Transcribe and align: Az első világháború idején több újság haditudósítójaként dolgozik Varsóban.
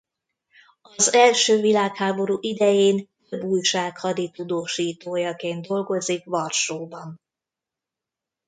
Az 0.81 1.13
első 1.13 1.59
világháború 1.59 2.37
idején 2.39 3.07
több 3.29 3.43
újság 3.43 3.97
haditudósítójaként 3.97 5.67
dolgozik 5.67 6.25
Varsóban. 6.25 7.21